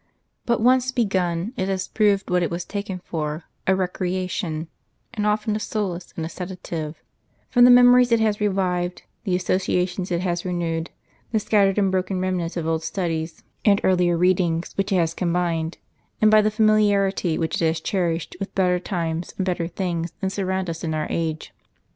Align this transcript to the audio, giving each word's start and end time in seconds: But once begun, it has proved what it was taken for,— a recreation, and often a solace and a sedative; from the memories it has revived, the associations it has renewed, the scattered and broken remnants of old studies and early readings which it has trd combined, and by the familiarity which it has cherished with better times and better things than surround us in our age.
But 0.47 0.61
once 0.61 0.91
begun, 0.91 1.53
it 1.57 1.67
has 1.67 1.87
proved 1.87 2.31
what 2.31 2.41
it 2.41 2.49
was 2.49 2.65
taken 2.65 2.97
for,— 3.05 3.43
a 3.67 3.75
recreation, 3.75 4.67
and 5.13 5.27
often 5.27 5.55
a 5.55 5.59
solace 5.59 6.11
and 6.17 6.25
a 6.25 6.27
sedative; 6.27 7.03
from 7.49 7.65
the 7.65 7.69
memories 7.69 8.11
it 8.11 8.19
has 8.19 8.41
revived, 8.41 9.03
the 9.25 9.35
associations 9.35 10.09
it 10.11 10.21
has 10.21 10.43
renewed, 10.43 10.89
the 11.31 11.39
scattered 11.39 11.77
and 11.77 11.91
broken 11.91 12.19
remnants 12.19 12.57
of 12.57 12.65
old 12.65 12.81
studies 12.83 13.43
and 13.63 13.79
early 13.83 14.11
readings 14.11 14.73
which 14.73 14.91
it 14.91 14.95
has 14.95 15.13
trd 15.13 15.17
combined, 15.17 15.77
and 16.19 16.31
by 16.31 16.41
the 16.41 16.49
familiarity 16.49 17.37
which 17.37 17.61
it 17.61 17.65
has 17.67 17.79
cherished 17.79 18.35
with 18.39 18.55
better 18.55 18.79
times 18.79 19.35
and 19.37 19.45
better 19.45 19.67
things 19.67 20.13
than 20.19 20.31
surround 20.31 20.67
us 20.67 20.83
in 20.83 20.95
our 20.95 21.05
age. 21.11 21.53